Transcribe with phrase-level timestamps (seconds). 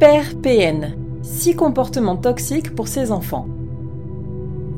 [0.00, 0.94] Père PN.
[1.20, 3.46] 6 comportements toxiques pour ses enfants.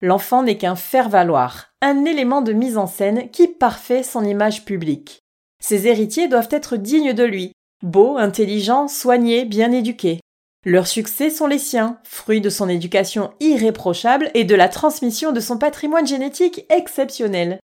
[0.02, 5.18] L'enfant n'est qu'un faire-valoir, un élément de mise en scène qui parfait son image publique.
[5.60, 7.52] Ses héritiers doivent être dignes de lui,
[7.84, 10.18] beaux, intelligents, soignés, bien éduqués.
[10.66, 15.40] Leurs succès sont les siens, fruits de son éducation irréprochable et de la transmission de
[15.40, 17.60] son patrimoine génétique exceptionnel.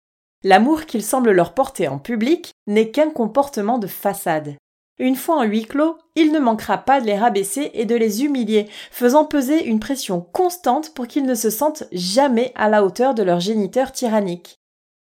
[0.43, 4.55] L'amour qu'il semble leur porter en public n'est qu'un comportement de façade.
[4.97, 8.23] Une fois en huis clos, il ne manquera pas de les rabaisser et de les
[8.23, 13.13] humilier, faisant peser une pression constante pour qu'ils ne se sentent jamais à la hauteur
[13.13, 14.55] de leur géniteur tyrannique.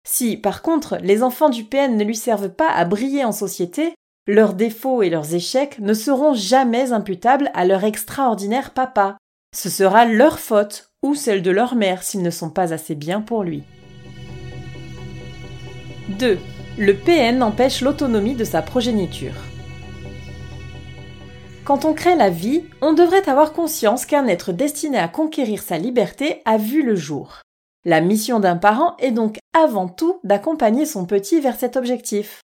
[0.08, 3.94] Si, par contre, les enfants du PN ne lui servent pas à briller en société,
[4.28, 9.18] leurs défauts et leurs échecs ne seront jamais imputables à leur extraordinaire papa.
[9.56, 13.22] Ce sera leur faute ou celle de leur mère s'ils ne sont pas assez bien
[13.22, 13.64] pour lui.
[16.20, 16.40] 2.
[16.78, 19.36] Le PN empêche l'autonomie de sa progéniture.
[21.64, 25.78] Quand on crée la vie, on devrait avoir conscience qu'un être destiné à conquérir sa
[25.78, 27.42] liberté a vu le jour.
[27.86, 32.42] La mission d'un parent est donc avant tout d'accompagner son petit vers cet objectif.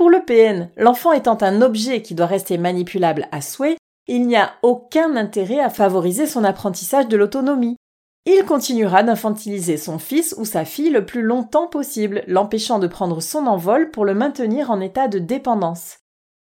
[0.00, 3.76] Pour le PN, l'enfant étant un objet qui doit rester manipulable à souhait,
[4.08, 7.76] il n'y a aucun intérêt à favoriser son apprentissage de l'autonomie.
[8.24, 13.20] Il continuera d'infantiliser son fils ou sa fille le plus longtemps possible, l'empêchant de prendre
[13.20, 15.98] son envol pour le maintenir en état de dépendance.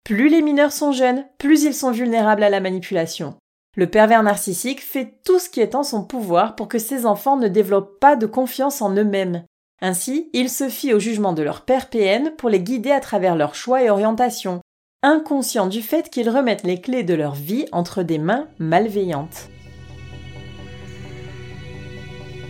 [0.03, 3.37] Plus les mineurs sont jeunes, plus ils sont vulnérables à la manipulation.
[3.77, 7.37] Le pervers narcissique fait tout ce qui est en son pouvoir pour que ses enfants
[7.37, 9.45] ne développent pas de confiance en eux-mêmes.
[9.83, 13.37] Ainsi, ils se fient au jugement de leur père PN pour les guider à travers
[13.37, 14.61] leurs choix et orientations,
[15.03, 19.51] inconscients du fait qu'ils remettent les clés de leur vie entre des mains malveillantes.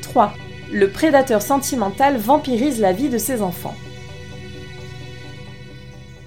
[0.02, 0.32] 3.
[0.72, 3.74] Le prédateur sentimental vampirise la vie de ses enfants.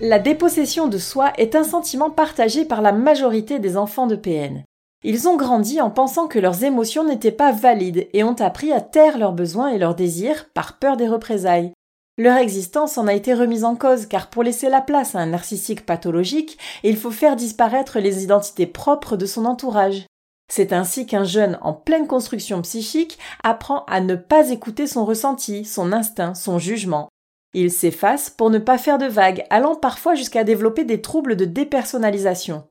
[0.02, 4.64] La dépossession de soi est un sentiment partagé par la majorité des enfants de PN.
[5.04, 8.82] Ils ont grandi en pensant que leurs émotions n'étaient pas valides et ont appris à
[8.82, 11.72] taire leurs besoins et leurs désirs par peur des représailles.
[12.18, 15.28] Leur existence en a été remise en cause car pour laisser la place à un
[15.28, 20.06] narcissique pathologique, il faut faire disparaître les identités propres de son entourage.
[20.52, 25.64] C'est ainsi qu'un jeune en pleine construction psychique apprend à ne pas écouter son ressenti,
[25.64, 27.08] son instinct, son jugement.
[27.54, 31.46] Il s'efface pour ne pas faire de vagues, allant parfois jusqu'à développer des troubles de
[31.46, 32.64] dépersonnalisation.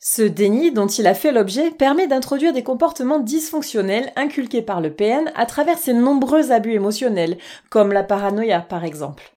[0.00, 4.92] Ce déni dont il a fait l'objet permet d'introduire des comportements dysfonctionnels inculqués par le
[4.92, 9.32] PN à travers ses nombreux abus émotionnels, comme la paranoïa par exemple.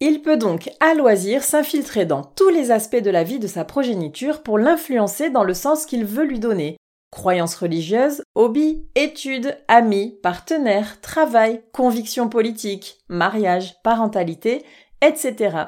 [0.00, 3.64] Il peut donc à loisir s'infiltrer dans tous les aspects de la vie de sa
[3.64, 6.76] progéniture pour l'influencer dans le sens qu'il veut lui donner.
[7.12, 14.64] Croyances religieuses, hobbies, études, amis, partenaires, travail, convictions politiques, mariage, parentalité,
[15.02, 15.66] etc.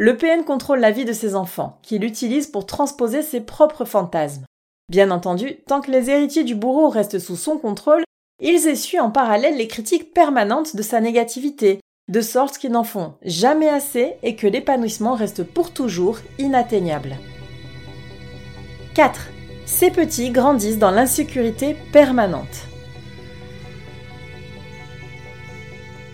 [0.00, 4.44] Le PN contrôle la vie de ses enfants, qu'il utilise pour transposer ses propres fantasmes.
[4.88, 8.04] Bien entendu, tant que les héritiers du bourreau restent sous son contrôle,
[8.40, 13.14] ils essuient en parallèle les critiques permanentes de sa négativité, de sorte qu'ils n'en font
[13.24, 17.16] jamais assez et que l'épanouissement reste pour toujours inatteignable.
[18.94, 19.20] 4.
[19.66, 22.68] Ces petits grandissent dans l'insécurité permanente.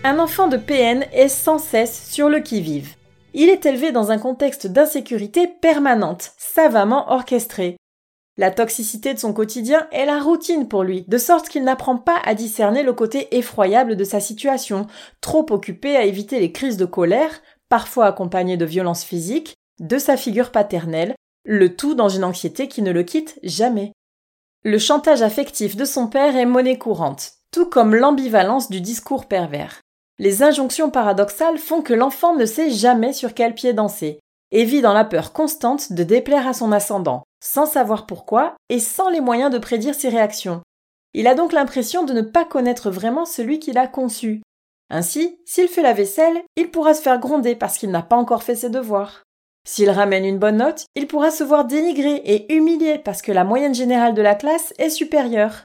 [0.03, 2.95] Un enfant de PN est sans cesse sur le qui-vive.
[3.37, 7.75] Il est élevé dans un contexte d'insécurité permanente, savamment orchestré.
[8.37, 12.17] La toxicité de son quotidien est la routine pour lui, de sorte qu'il n'apprend pas
[12.23, 14.87] à discerner le côté effroyable de sa situation,
[15.19, 20.15] trop occupé à éviter les crises de colère, parfois accompagnées de violences physiques, de sa
[20.15, 23.91] figure paternelle, le tout dans une anxiété qui ne le quitte jamais.
[24.63, 29.81] Le chantage affectif de son père est monnaie courante, tout comme l'ambivalence du discours pervers.
[30.17, 34.19] Les injonctions paradoxales font que l'enfant ne sait jamais sur quel pied danser,
[34.51, 38.79] et vit dans la peur constante de déplaire à son ascendant, sans savoir pourquoi et
[38.79, 40.61] sans les moyens de prédire ses réactions.
[41.13, 44.41] Il a donc l'impression de ne pas connaître vraiment celui qu'il a conçu.
[44.89, 48.43] Ainsi, s'il fait la vaisselle, il pourra se faire gronder parce qu'il n'a pas encore
[48.43, 49.23] fait ses devoirs.
[49.67, 53.43] S'il ramène une bonne note, il pourra se voir dénigré et humilié parce que la
[53.43, 55.63] moyenne générale de la classe est supérieure.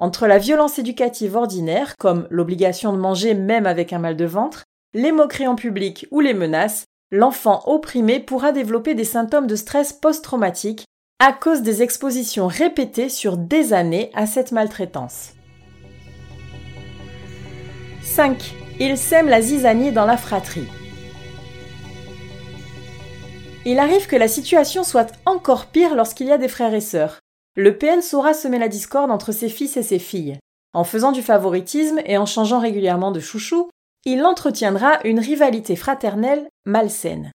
[0.00, 4.64] Entre la violence éducative ordinaire, comme l'obligation de manger même avec un mal de ventre,
[4.94, 9.92] les moqueries en public ou les menaces, l'enfant opprimé pourra développer des symptômes de stress
[9.92, 10.86] post-traumatique
[11.18, 15.34] à cause des expositions répétées sur des années à cette maltraitance.
[18.02, 18.54] 5.
[18.80, 20.68] Il sème la zizanie dans la fratrie.
[23.66, 27.19] Il arrive que la situation soit encore pire lorsqu'il y a des frères et sœurs.
[27.60, 30.38] Le PN saura semer la discorde entre ses fils et ses filles.
[30.72, 33.68] En faisant du favoritisme et en changeant régulièrement de chouchou,
[34.06, 37.32] il entretiendra une rivalité fraternelle malsaine.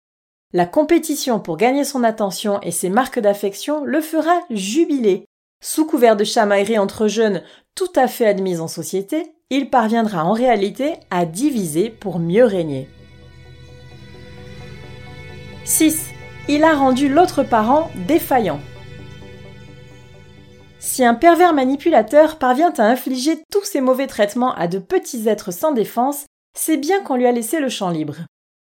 [0.54, 5.26] La compétition pour gagner son attention et ses marques d'affection le fera jubiler.
[5.62, 7.44] Sous couvert de chamaillerie entre jeunes
[7.76, 12.88] tout à fait admises en société, il parviendra en réalité à diviser pour mieux régner.
[15.66, 16.12] 6
[16.48, 18.62] il a rendu l'autre parent défaillant.
[20.86, 25.52] Si un pervers manipulateur parvient à infliger tous ces mauvais traitements à de petits êtres
[25.54, 26.26] sans défense,
[26.58, 28.18] c'est bien qu'on lui a laissé le champ libre.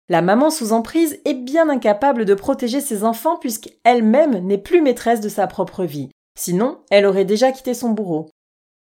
[0.07, 5.19] La maman sous emprise est bien incapable de protéger ses enfants puisqu'elle-même n'est plus maîtresse
[5.19, 6.09] de sa propre vie.
[6.39, 8.29] Sinon, elle aurait déjà quitté son bourreau.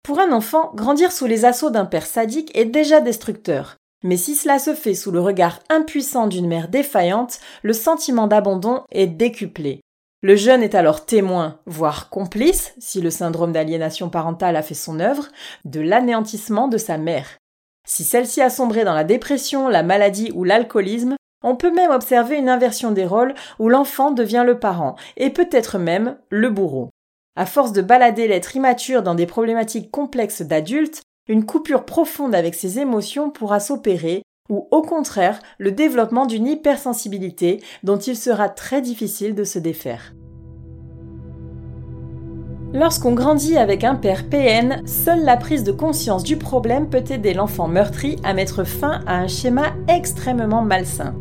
[0.05, 3.77] Pour un enfant, grandir sous les assauts d'un père sadique est déjà destructeur.
[4.05, 8.83] Mais si cela se fait sous le regard impuissant d'une mère défaillante, le sentiment d'abandon
[8.93, 9.81] est décuplé.
[10.25, 14.99] Le jeune est alors témoin, voire complice, si le syndrome d'aliénation parentale a fait son
[14.99, 15.29] œuvre,
[15.67, 17.37] de l'anéantissement de sa mère.
[17.87, 22.38] Si celle-ci a sombré dans la dépression, la maladie ou l'alcoolisme, on peut même observer
[22.38, 26.88] une inversion des rôles où l'enfant devient le parent, et peut-être même le bourreau.
[27.37, 32.55] À force de balader l'être immature dans des problématiques complexes d'adultes, une coupure profonde avec
[32.55, 38.82] ses émotions pourra s'opérer ou au contraire le développement d'une hypersensibilité dont il sera très
[38.82, 40.14] difficile de se défaire.
[42.75, 47.32] Lorsqu'on grandit avec un père PN, seule la prise de conscience du problème peut aider
[47.32, 51.14] l'enfant meurtri à mettre fin à un schéma extrêmement malsain.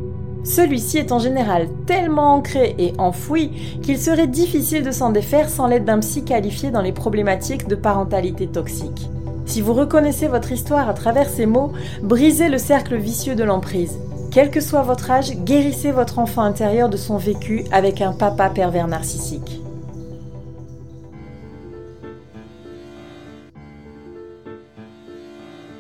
[0.43, 5.67] Celui-ci est en général tellement ancré et enfoui qu'il serait difficile de s'en défaire sans
[5.67, 9.09] l'aide d'un psy qualifié dans les problématiques de parentalité toxique.
[9.45, 14.00] Si vous reconnaissez votre histoire à travers ces mots, brisez le cercle vicieux de l'emprise.
[14.31, 18.50] Quel que soit votre âge, guérissez votre enfant intérieur de son vécu avec un papa
[18.50, 19.62] pervers narcissique.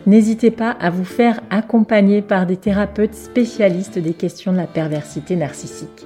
[0.05, 5.35] N'hésitez pas à vous faire accompagner par des thérapeutes spécialistes des questions de la perversité
[5.37, 6.05] narcissique.